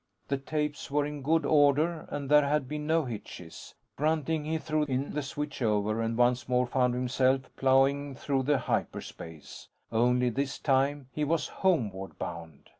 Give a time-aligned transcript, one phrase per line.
[0.29, 3.75] The tapes were in good order, and there had been no hitches.
[3.97, 9.67] Grunting, he threw in the switch over and once more found himself plowing through hyperspace.
[9.91, 12.69] Only this time, he was homeward bound.